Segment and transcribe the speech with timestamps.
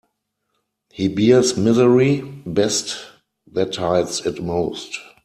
[0.91, 3.05] He bears misery best
[3.53, 4.97] that hides it most.